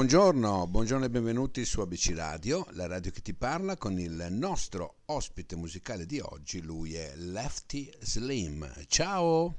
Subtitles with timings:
[0.00, 5.00] Buongiorno, buongiorno e benvenuti su ABC Radio, la radio che ti parla con il nostro
[5.08, 8.66] ospite musicale di oggi, lui è Lefty Slim.
[8.88, 9.56] Ciao!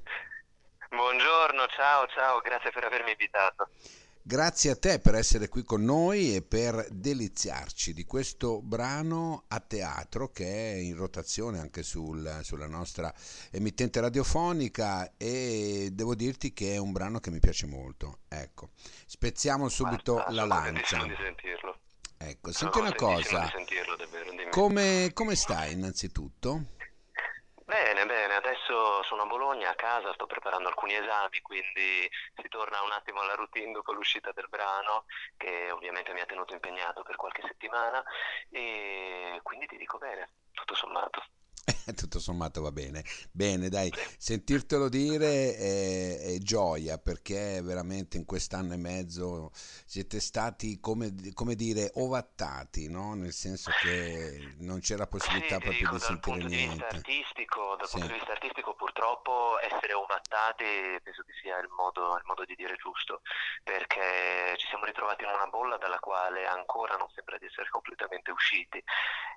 [0.90, 3.70] Buongiorno, ciao, ciao, grazie per avermi invitato.
[4.24, 9.60] Grazie a te per essere qui con noi e per deliziarci di questo brano a
[9.60, 13.12] teatro che è in rotazione anche sul, sulla nostra
[13.50, 18.20] emittente radiofonica e devo dirti che è un brano che mi piace molto.
[18.28, 18.70] Ecco,
[19.08, 20.98] spezziamo subito Basta, la sono lancia.
[20.98, 21.80] contentissimo di sentirlo.
[22.18, 26.66] Ecco, senti una contentissimo cosa, sentirlo, davvero, come, come stai innanzitutto?
[27.66, 28.31] Bene, bene,
[29.52, 33.92] Bologna, a casa, sto preparando alcuni esami, quindi si torna un attimo alla routine dopo
[33.92, 35.04] l'uscita del brano,
[35.36, 38.02] che ovviamente mi ha tenuto impegnato per qualche settimana,
[38.50, 41.26] e quindi ti dico bene, tutto sommato.
[41.96, 43.04] Tutto sommato va bene.
[43.32, 49.52] Bene, dai, sentirtelo dire è, è gioia perché veramente in quest'anno e mezzo
[49.86, 53.14] siete stati, come, come dire, ovattati, no?
[53.16, 56.88] Nel senso che non c'era possibilità Sì, proprio dico, di dal sentire punto di vista
[56.88, 56.98] niente.
[56.98, 57.98] artistico, dal Sì.
[57.98, 60.66] punto di vista artistico purtroppo essere ovattati
[61.04, 63.22] penso che sia il modo, il modo di dire giusto,
[63.64, 68.32] perché ci siamo ritrovati in una bolla dalla quale ancora non sembra di essere completamente
[68.32, 68.84] usciti.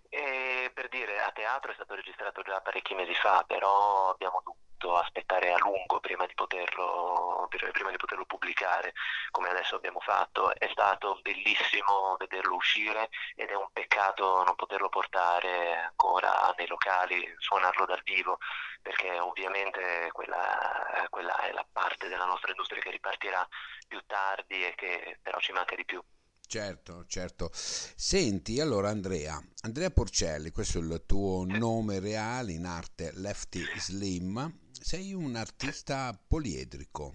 [0.09, 4.97] E per dire, a teatro è stato registrato già parecchi mesi fa, però abbiamo dovuto
[4.97, 8.93] aspettare a lungo prima di poterlo, prima di poterlo pubblicare,
[9.31, 10.55] come adesso abbiamo fatto.
[10.55, 17.35] È stato bellissimo vederlo uscire ed è un peccato non poterlo portare ancora nei locali,
[17.39, 18.39] suonarlo dal vivo,
[18.83, 23.47] perché ovviamente quella, quella è la parte della nostra industria che ripartirà
[23.89, 26.03] più tardi e che però ci manca di più.
[26.47, 27.51] Certo, certo.
[27.53, 34.61] Senti, allora Andrea, Andrea Porcelli, questo è il tuo nome reale in arte Lefty Slim,
[34.71, 37.15] sei un artista poliedrico.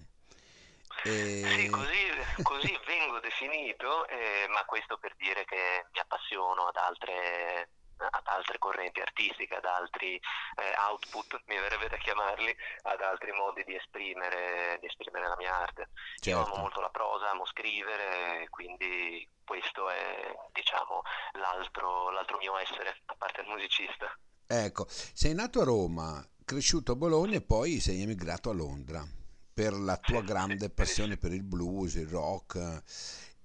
[1.04, 6.76] E- Sì, così, così vengo definito, eh, ma questo per dire che mi appassiono ad
[6.76, 7.70] altre,
[8.08, 13.64] ad altre correnti artistiche, ad altri eh, output, mi verrebbe da chiamarli, ad altri modi
[13.64, 15.80] di esprimere, di esprimere la mia arte.
[15.82, 16.44] Io Certo.
[16.44, 21.02] amo molto la prosa, amo scrivere, quindi questo è, diciamo,
[21.32, 24.06] l'altro, l'altro mio essere, a parte il musicista.
[24.46, 29.04] Ecco, sei nato a Roma, cresciuto a Bologna e poi sei emigrato a Londra
[29.52, 32.56] per la tua grande passione per il blues, il rock.
[32.56, 32.82] eh,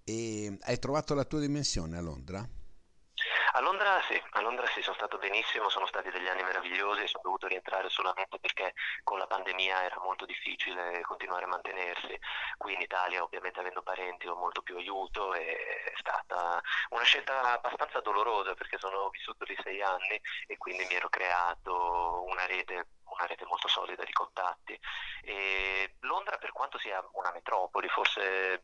[0.07, 2.47] E hai trovato la tua dimensione a Londra?
[3.55, 7.23] A Londra sì, a Londra sì, sono stato benissimo, sono stati degli anni meravigliosi sono
[7.23, 12.19] dovuto rientrare solamente perché con la pandemia era molto difficile continuare a mantenersi.
[12.57, 15.55] Qui in Italia, ovviamente avendo parenti, ho molto più aiuto e
[15.85, 20.95] è stata una scelta abbastanza dolorosa perché sono vissuto lì sei anni e quindi mi
[20.95, 24.77] ero creato una rete una rete molto solida di contatti.
[25.23, 28.63] E Londra, per quanto sia una metropoli, forse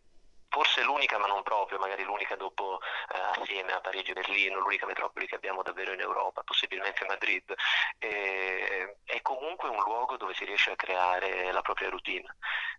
[0.51, 2.79] forse l'unica, ma non proprio, magari l'unica dopo,
[3.15, 7.53] eh, assieme a Parigi e Berlino, l'unica metropoli che abbiamo davvero in Europa, possibilmente Madrid.
[7.97, 12.35] E- è comunque un luogo dove si riesce a creare la propria routine.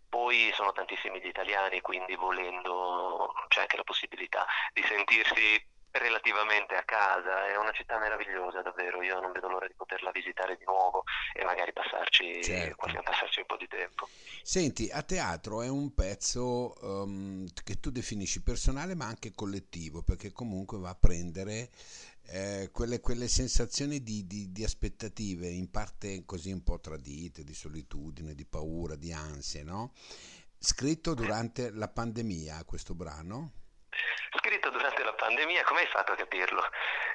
[0.09, 6.83] Poi sono tantissimi gli italiani, quindi volendo c'è anche la possibilità di sentirsi relativamente a
[6.85, 7.47] casa.
[7.47, 9.03] È una città meravigliosa, davvero.
[9.03, 11.05] Io non vedo l'ora di poterla visitare di nuovo
[11.35, 12.77] e magari passarci, Certo.
[12.77, 14.09] qualche- passarci un po' di tempo.
[14.43, 20.33] Senti, a teatro è un pezzo ehm, che tu definisci personale ma anche collettivo, perché
[20.33, 21.71] comunque va a prendere
[22.29, 27.55] eh, quelle, quelle sensazioni di, di- di aspettative, in parte così un po' tradite, di
[27.55, 29.93] solitudine, di paura, di ansie, no?
[30.59, 33.53] Scritto durante la pandemia questo brano.
[35.33, 36.63] Pandemia, come hai fatto a capirlo?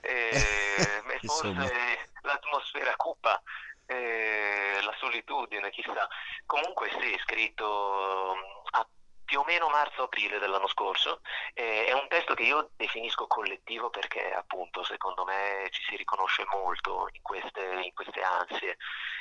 [0.02, 0.32] Eh,
[1.22, 3.40] forse l'atmosfera cupa,
[3.86, 6.08] eh, la solitudine, chissà.
[6.48, 8.88] Comunque sì, scritto mm, a
[9.24, 11.22] più o meno marzo-aprile dell'anno scorso.
[11.54, 16.44] Eh, è un testo che io definisco collettivo perché appunto secondo me ci si riconosce
[16.50, 18.78] molto in queste, in queste ansie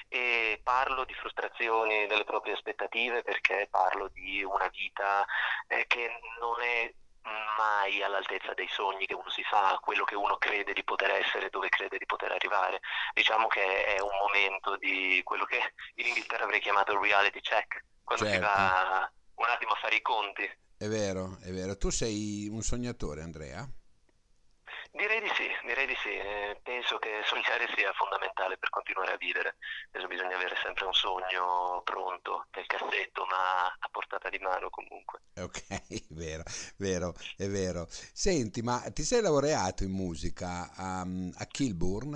[0.08, 5.26] e parlo di frustrazioni delle proprie aspettative perché parlo di una vita
[5.66, 6.90] eh, che non è
[7.86, 11.48] mai all'altezza dei sogni che uno si fa, quello che uno crede di poter essere,
[11.50, 12.80] dove crede di poter arrivare.
[13.14, 15.58] Diciamo che è un momento di quello che
[15.94, 18.46] in Inghilterra avrei chiamato il reality check, quando si Certo.
[18.46, 20.42] va un attimo a fare i conti.
[20.78, 21.76] È vero, è vero.
[21.76, 23.66] Tu sei un sognatore, Andrea?
[24.96, 26.08] Direi di sì, direi di sì.
[26.08, 29.56] Eh, penso che sognare sia fondamentale per continuare a vivere.
[29.90, 35.20] Penso bisogna avere sempre un sogno pronto nel cassetto, ma a portata di mano comunque.
[35.36, 35.66] Ok,
[36.16, 36.42] vero,
[36.78, 37.86] vero, è vero.
[37.90, 42.14] Senti, ma ti sei laureato in musica a, a Kilburn?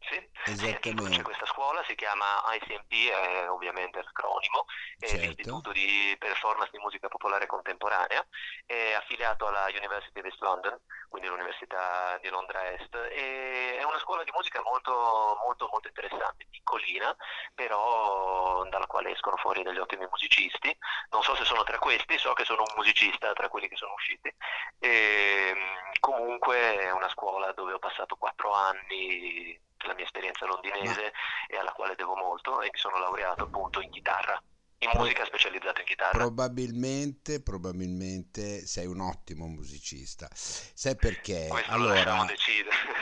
[0.00, 1.16] Sì, sì, Esattamente.
[1.16, 1.44] c'è questa
[1.92, 4.64] si chiama ICMP, è ovviamente l'acronimo,
[4.98, 5.26] è certo.
[5.26, 8.26] l'Istituto di Performance di Musica Popolare Contemporanea,
[8.64, 10.80] è affiliato alla University of East London,
[11.10, 16.46] quindi l'Università di Londra Est, e è una scuola di musica molto, molto, molto interessante,
[16.50, 17.14] piccolina,
[17.54, 20.74] però dalla quale escono fuori degli ottimi musicisti.
[21.10, 23.92] Non so se sono tra questi, so che sono un musicista tra quelli che sono
[23.92, 24.34] usciti.
[24.78, 25.54] E,
[26.00, 31.12] comunque è una scuola dove ho passato quattro anni la mia esperienza londinese.
[31.52, 34.42] E alla quale devo molto e mi sono laureato appunto in chitarra
[34.78, 36.10] in musica specializzata in chitarra.
[36.10, 40.28] Probabilmente, probabilmente sei un ottimo musicista.
[40.32, 41.46] Sai perché?
[41.48, 42.26] Questo allora,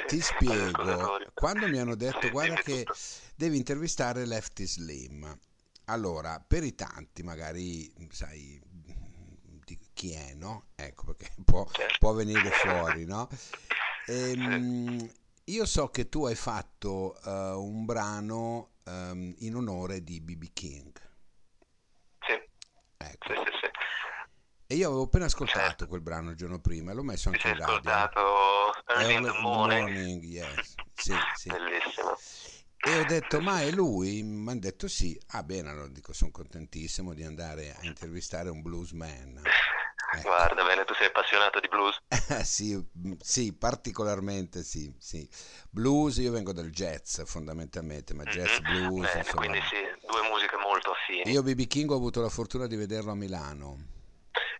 [0.06, 1.18] ti spiego.
[1.32, 2.98] Quando mi hanno detto, sì, guarda che tutto.
[3.34, 5.38] devi intervistare Lefty Slim.
[5.86, 8.60] Allora, per i tanti, magari, sai,
[9.94, 10.66] chi è, no?
[10.74, 11.96] Ecco, perché può, certo.
[11.98, 13.28] può venire fuori, no?
[14.06, 15.10] Ehm.
[15.50, 17.30] Io so che tu hai fatto uh,
[17.60, 20.92] un brano um, in onore di BB King.
[22.20, 22.40] Sì.
[22.96, 23.26] Ecco.
[23.26, 23.70] Sì, sì, sì.
[24.68, 25.86] E io avevo appena ascoltato certo.
[25.88, 27.74] quel brano il giorno prima, l'ho messo anche in radio.
[27.74, 28.20] ascoltato
[28.86, 29.88] Early in the Morning.
[29.88, 30.74] morning yes.
[30.94, 31.48] sì, sì.
[31.48, 32.16] Bellissimo.
[32.82, 34.22] E ho detto, ma è lui?
[34.22, 35.20] Mi hanno detto sì.
[35.32, 39.42] Ah bene, allora dico, sono contentissimo di andare a intervistare un bluesman.
[40.12, 40.28] Ecco.
[40.28, 41.96] Guarda, bene, tu sei appassionato di blues?
[42.42, 45.28] sì, mm, sì, particolarmente sì, sì.
[45.70, 48.86] Blues, io vengo dal jazz fondamentalmente, ma jazz, mm-hmm.
[48.86, 49.06] blues...
[49.06, 49.46] Bene, insomma.
[49.46, 51.30] quindi sì, due musiche molto affini.
[51.30, 53.98] Io BB King ho avuto la fortuna di vederlo a Milano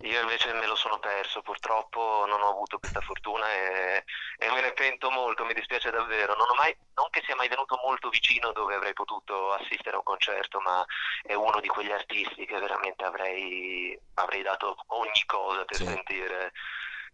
[0.03, 4.05] io invece me lo sono perso, purtroppo non ho avuto questa fortuna e,
[4.39, 6.35] e me ne pento molto, mi dispiace davvero.
[6.37, 10.05] Non, mai, non, che sia mai venuto molto vicino dove avrei potuto assistere a un
[10.05, 10.85] concerto, ma
[11.23, 15.85] è uno di quegli artisti che veramente avrei, avrei dato ogni cosa per sì.
[15.85, 16.53] sentire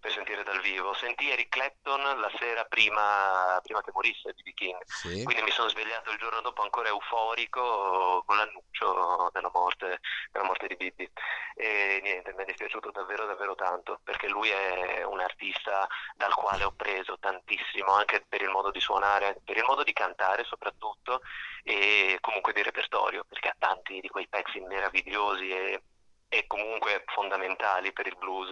[0.00, 0.94] per sentire dal vivo.
[0.94, 4.52] Sentì Eric Clapton la sera prima, prima che morisse B.B.
[4.54, 5.22] King, sì.
[5.24, 10.00] quindi mi sono svegliato il giorno dopo ancora euforico con l'annuncio della morte,
[10.30, 11.10] della morte di Bibi.
[11.54, 16.64] E niente, mi è dispiaciuto davvero davvero tanto, perché lui è un artista dal quale
[16.64, 21.22] ho preso tantissimo, anche per il modo di suonare, per il modo di cantare soprattutto,
[21.62, 25.82] e comunque di repertorio, perché ha tanti di quei pezzi meravigliosi e
[26.28, 28.50] e comunque fondamentali per il blues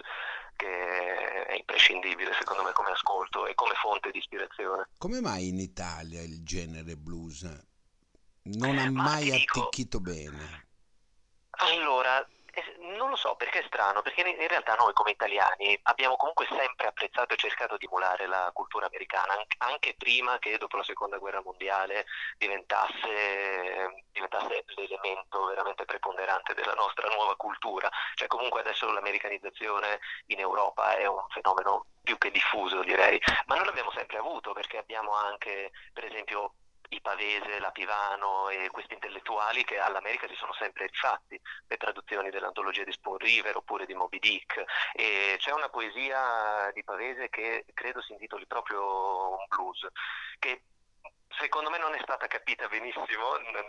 [0.55, 4.89] che è imprescindibile secondo me come ascolto e come fonte di ispirazione.
[4.97, 7.43] Come mai in Italia il genere blues
[8.43, 10.63] non ha mai attecchito bene?
[11.57, 12.25] Allora,
[13.15, 17.33] lo so perché è strano, perché in realtà noi come italiani abbiamo comunque sempre apprezzato
[17.33, 22.05] e cercato di emulare la cultura americana, anche prima che dopo la seconda guerra mondiale
[22.37, 27.89] diventasse, diventasse l'elemento veramente preponderante della nostra nuova cultura.
[28.15, 33.65] Cioè comunque adesso l'americanizzazione in Europa è un fenomeno più che diffuso direi, ma noi
[33.65, 36.53] l'abbiamo sempre avuto perché abbiamo anche per esempio
[36.89, 42.29] i Pavese, la Pivano e questi intellettuali che all'America si sono sempre rifatti, le traduzioni
[42.29, 44.63] dell'antologia di Spoon River oppure di Moby Dick.
[44.93, 49.87] E c'è una poesia di Pavese che credo si intitoli proprio un blues,
[50.39, 50.61] che
[51.39, 53.05] secondo me non è stata capita benissimo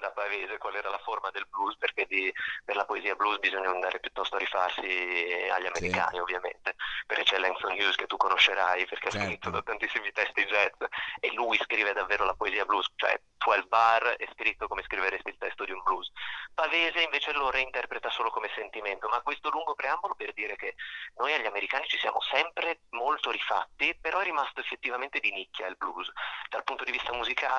[0.00, 2.32] da Pavese qual era la forma del blues, perché di,
[2.64, 6.20] per la poesia blues bisogna andare piuttosto a rifarsi agli americani, sì.
[6.20, 6.76] ovviamente,
[7.06, 9.18] perché c'è Langston Hughes che tu conoscerai perché certo.
[9.18, 10.74] ha scritto da tantissimi testi jazz
[11.20, 15.38] e lui scrive davvero la poesia blues, cioè 12 bar è scritto come scriveresti il
[15.38, 16.10] testo di un blues.
[16.54, 20.74] Pavese invece lo reinterpreta solo come sentimento, ma questo lungo preambolo per dire che
[21.16, 25.76] noi agli americani ci siamo sempre molto rifatti, però è rimasto effettivamente di nicchia il
[25.76, 26.10] blues.
[26.48, 27.55] Dal punto di vista musicale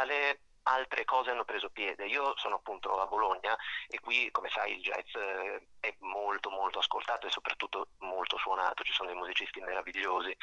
[0.68, 2.06] altre cose hanno preso piede.
[2.06, 3.56] Io sono appunto a Bologna
[3.88, 8.84] e qui, come sai, il jazz eh, è molto molto ascoltato e soprattutto molto suonato,
[8.84, 10.36] ci sono dei musicisti meravigliosi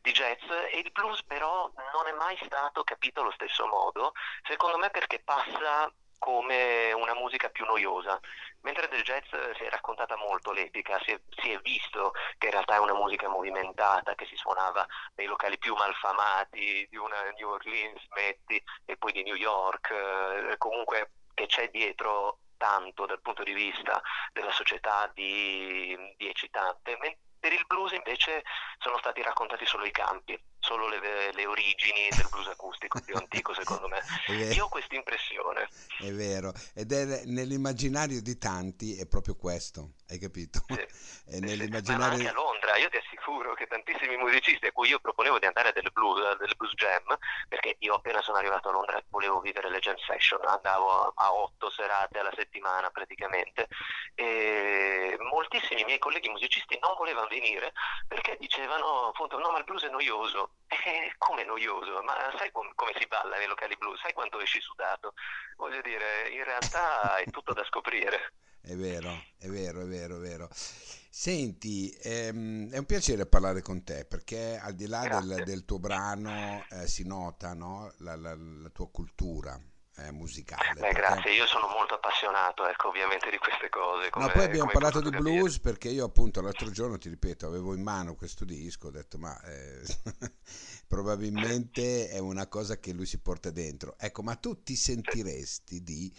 [0.00, 4.78] di jazz e il blues però non è mai stato capito allo stesso modo, secondo
[4.78, 8.18] me perché passa come una musica più noiosa,
[8.60, 12.52] mentre del jazz si è raccontata molto l'epica, si è, si è, visto che in
[12.52, 17.50] realtà è una musica movimentata che si suonava nei locali più malfamati di una New
[17.50, 23.42] Orleans, metti, e poi di New York, eh, comunque che c'è dietro tanto dal punto
[23.42, 24.00] di vista
[24.32, 26.96] della società di, di eccitante,
[27.38, 28.42] per il blues invece
[28.78, 30.98] sono stati raccontati solo i campi, solo le,
[31.32, 34.00] le origini del blues acustico più antico secondo me.
[34.52, 35.68] Io ho questa impressione.
[35.98, 40.64] È vero, ed è nell'immaginario di tanti è proprio questo, hai capito?
[41.26, 41.40] Sì.
[41.40, 42.06] Nell'immaginario...
[42.06, 45.46] Ma anche a Londra, io ti assicuro che tantissimi musicisti a cui io proponevo di
[45.46, 47.18] andare a delle blues, delle blues jam,
[47.48, 51.68] perché io appena sono arrivato a Londra volevo vivere le jam session, andavo a otto
[51.70, 53.66] serate alla settimana praticamente,
[54.14, 57.72] e moltissimi miei colleghi musicisti non volevano venire
[58.06, 60.50] perché dicevano appunto no ma il blues è noioso
[60.86, 64.00] eh, come noioso, ma sai com- come si balla nei locali blues?
[64.00, 65.14] Sai quanto esci sudato?
[65.56, 68.34] Voglio dire, in realtà è tutto da scoprire.
[68.60, 70.48] È vero, è vero, è vero, è vero.
[70.52, 75.78] Senti, ehm, è un piacere parlare con te perché al di là del, del tuo
[75.78, 79.60] brano eh, si nota no, la, la, la tua cultura
[79.98, 80.80] eh, musicale.
[80.80, 84.10] Beh, grazie, io sono molto appassionato, ecco, ovviamente di queste cose.
[84.10, 85.36] Come, no, poi abbiamo parlato di capire.
[85.36, 89.18] blues perché io appunto l'altro giorno, ti ripeto, avevo in mano questo disco, ho detto
[89.18, 89.82] ma eh,
[90.86, 93.96] probabilmente è una cosa che lui si porta dentro.
[93.98, 96.12] Ecco, ma tu ti sentiresti di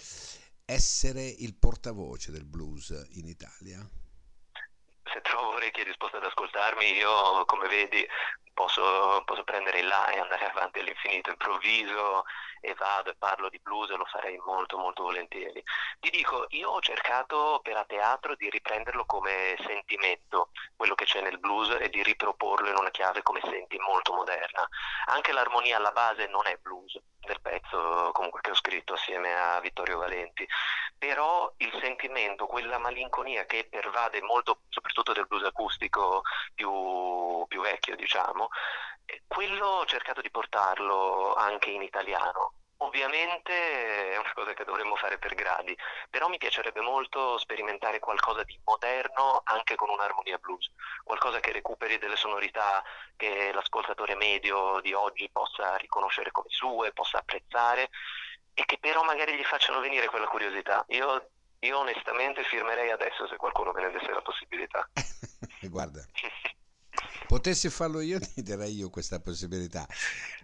[0.65, 3.87] essere il portavoce del blues in Italia?
[5.17, 8.07] Se trovo orecchie disposte ad ascoltarmi, io come vedi
[8.53, 12.23] posso, posso prendere il là e andare avanti all'infinito, improvviso
[12.61, 15.63] e vado e parlo di blues e lo farei molto molto volentieri.
[15.99, 21.21] Ti dico, io ho cercato per a teatro di riprenderlo come sentimento, quello che c'è
[21.21, 24.69] nel blues e di riproporlo in una chiave come senti molto moderna.
[25.07, 29.59] Anche l'armonia alla base non è blues del pezzo comunque che ho scritto assieme a
[29.59, 30.47] Vittorio Valenti,
[30.97, 36.21] però il sentimento, quella malinconia che pervade molto, soprattutto del blues acustico
[36.53, 38.49] più, più vecchio diciamo,
[39.27, 42.53] quello ho cercato di portarlo anche in italiano.
[42.79, 45.75] Ovviamente è una cosa che dovremmo fare per gradi,
[46.09, 50.71] però mi piacerebbe molto sperimentare qualcosa di moderno anche con un'armonia blues,
[51.03, 52.83] qualcosa che recuperi delle sonorità
[53.15, 57.89] che l'ascoltatore medio di oggi possa riconoscere come sue, possa apprezzare
[58.53, 60.85] e che però magari gli facciano venire quella curiosità.
[60.89, 61.29] Io,
[61.59, 64.87] io onestamente firmerei adesso se qualcuno me ne desse la possibilità.
[65.69, 66.05] Guarda.
[67.27, 69.85] Potessi farlo io, ti darei io questa possibilità.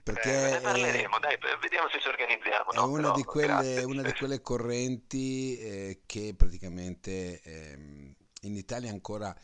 [0.03, 2.71] Perché eh, ne parleremo, dai, vediamo se ci organizziamo.
[2.71, 2.89] È no?
[2.89, 9.35] una, Però, di quelle, una, di quelle, correnti eh, che praticamente eh, in Italia ancora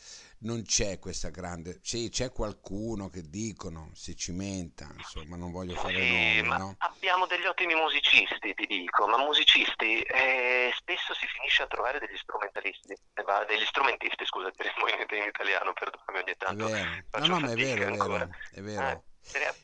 [0.42, 5.96] non c'è questa grande, sì, c'è qualcuno che dicono si cimenta, insomma, non voglio fare
[5.96, 6.76] sì, nomi, no?
[6.80, 12.18] Abbiamo degli ottimi musicisti, ti dico, ma musicisti eh, spesso si finisce a trovare degli
[12.18, 14.54] strumentalisti, eh, degli strumentisti, scusa, in,
[15.18, 16.68] in italiano, perdonami ogni tanto.
[16.68, 17.04] È vero.
[17.20, 19.04] No, no, ma è vero, è vero, è vero.
[19.34, 19.59] Eh,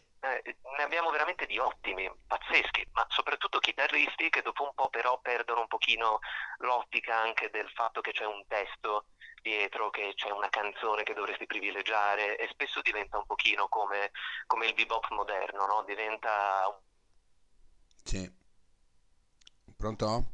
[0.85, 5.67] abbiamo veramente di ottimi, pazzeschi, ma soprattutto chitarristi che dopo un po' però perdono un
[5.67, 6.19] pochino
[6.59, 9.07] l'ottica anche del fatto che c'è un testo
[9.41, 14.11] dietro, che c'è una canzone che dovresti privilegiare e spesso diventa un pochino come,
[14.47, 15.83] come il bebop moderno, no?
[15.83, 16.81] Diventa...
[18.03, 18.31] Sì.
[19.77, 20.31] Pronto?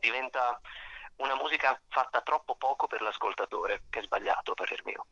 [0.00, 0.60] Diventa
[1.16, 5.06] una musica fatta troppo poco per l'ascoltatore, che è sbagliato a parer mio.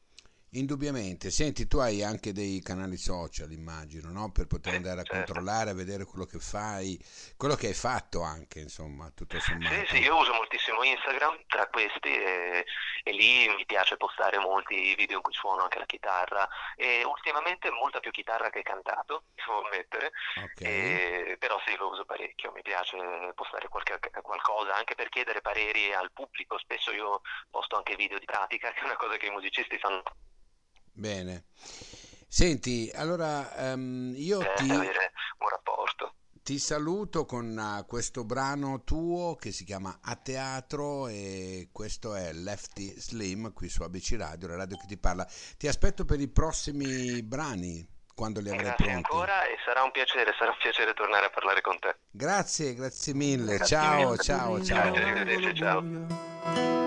[0.55, 4.31] Indubbiamente, senti, tu hai anche dei canali social, immagino, no?
[4.33, 5.33] per poter andare a certo.
[5.33, 7.01] controllare, a vedere quello che fai,
[7.39, 9.75] quello che hai fatto anche, insomma, tutto sommato.
[9.75, 12.67] Sì, sì, io uso moltissimo Instagram tra questi e,
[13.03, 17.71] e, lì mi piace postare molti video in cui suono anche la chitarra e ultimamente
[17.71, 21.31] molta più chitarra che cantato, devo ammettere, okay.
[21.31, 22.99] e, però sì, lo uso parecchio, mi piace
[23.35, 28.27] postare qualche, qualcosa anche per chiedere pareri al pubblico, spesso io posto anche video di
[28.27, 30.03] pratica, che è una cosa che i musicisti fanno
[30.93, 31.45] Bene.
[32.29, 34.71] Senti, allora um, io eh, ti...
[34.71, 36.15] avere un rapporto.
[36.43, 42.33] Ti saluto con uh, questo brano tuo che si chiama A Teatro e questo è
[42.33, 45.27] Lefty Slim qui su ABC Radio, la radio che ti parla.
[45.57, 49.11] Ti aspetto per i prossimi brani quando li avrai grazie pronti.
[49.13, 51.97] ancora e sarà un piacere, sarà un piacere tornare a parlare con te.
[52.11, 53.57] Grazie, grazie mille.
[53.57, 54.23] Grazie ciao, mille.
[54.23, 54.93] ciao, ciao.
[54.93, 56.82] Grazie, ciao.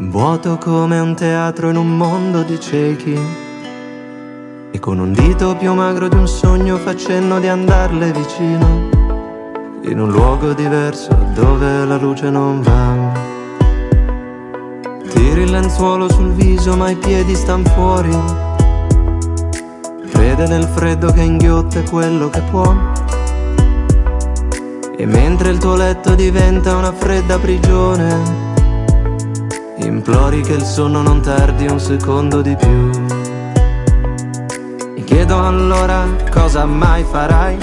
[0.00, 3.18] Vuoto come un teatro in un mondo di ciechi.
[4.70, 8.90] E con un dito più magro di un sogno facendo di andarle vicino.
[9.82, 13.12] In un luogo diverso dove la luce non va.
[15.08, 18.16] Tiri il lenzuolo sul viso ma i piedi stan fuori.
[20.10, 22.72] Crede nel freddo che inghiotte quello che può.
[24.96, 28.47] E mentre il tuo letto diventa una fredda prigione
[29.88, 32.90] Implori che il sonno non tardi un secondo di più.
[34.94, 37.56] Mi chiedo allora cosa mai farai.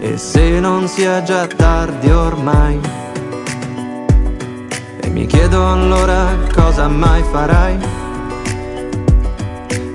[0.00, 2.78] E se non sia già tardi ormai.
[5.00, 7.78] E mi chiedo allora cosa mai farai.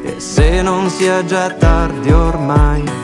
[0.04, 2.97] E se non sia già tardi ormai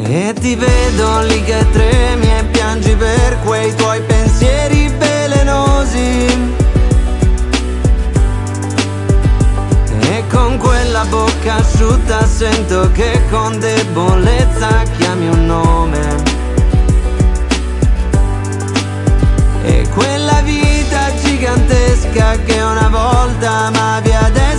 [0.00, 6.54] E ti vedo lì che tremi e piangi per quei tuoi pensieri velenosi.
[10.00, 16.22] E con quella bocca asciutta sento che con debolezza chiami un nome.
[19.64, 24.57] E quella vita gigantesca che una volta amavi adesso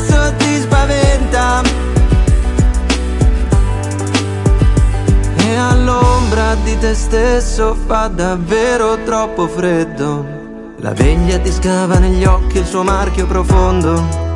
[6.63, 10.37] di te stesso fa davvero troppo freddo.
[10.77, 14.27] La veglia ti scava negli occhi il suo marchio profondo.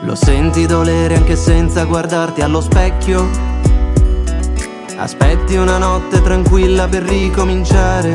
[0.00, 3.28] Lo senti dolere anche senza guardarti allo specchio.
[4.96, 8.14] Aspetti una notte tranquilla per ricominciare.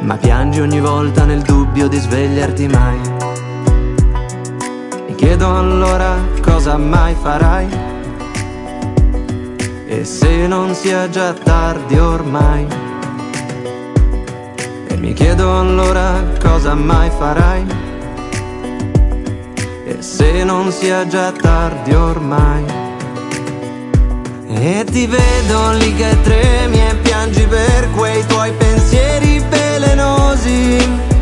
[0.00, 3.00] Ma piangi ogni volta nel dubbio di svegliarti mai.
[5.06, 7.94] Mi chiedo allora cosa mai farai.
[9.86, 12.84] E se non sia già tardi ormai.
[15.06, 17.64] Mi chiedo allora cosa mai farai
[19.86, 22.64] E se non sia già tardi ormai
[24.48, 31.14] E ti vedo lì che tremi e piangi per quei tuoi pensieri velenosi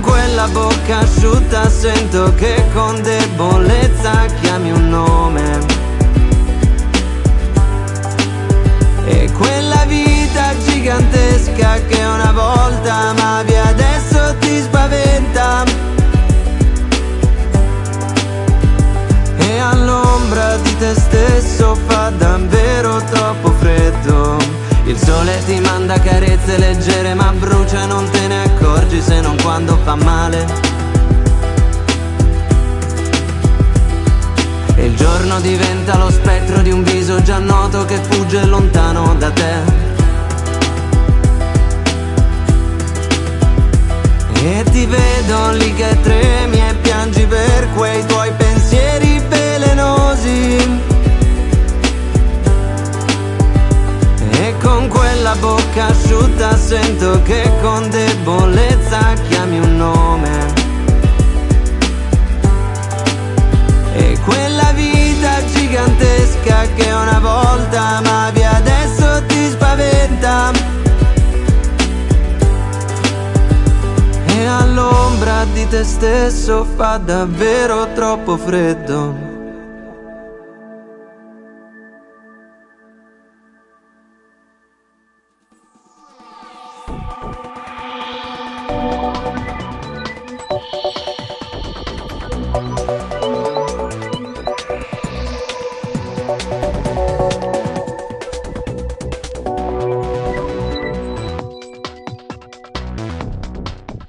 [0.00, 5.58] quella bocca asciutta sento che con debolezza chiami un nome.
[9.06, 15.64] E quella vita gigantesca che una volta amavi adesso ti spaventa.
[19.38, 24.36] E all'ombra di te stesso fa davvero troppo freddo.
[24.84, 28.27] Il sole ti manda carezze leggere ma brucia non te
[28.98, 30.46] accorgi se non quando fa male
[34.74, 39.30] E il giorno diventa lo spettro di un viso già noto che fugge lontano da
[39.32, 39.86] te.
[44.34, 48.47] E ti vedo lì che tremi e piangi per quei tuoi pensieri
[55.28, 60.66] quella bocca asciutta sento che con debolezza chiami un nome.
[64.24, 70.50] Quella vita gigantesca che una volta amavi adesso ti spaventa
[74.26, 79.27] E all'ombra di te stesso fa davvero troppo freddo